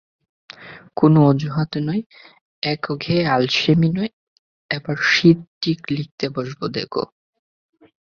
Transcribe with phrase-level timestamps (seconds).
[0.97, 2.03] কোনো অজুহাত নয়,
[2.63, 4.11] একঘেয়ে আলসেমি নয়,
[4.71, 7.03] এবার শীতে ঠিক লিখতে বসব, দেখো।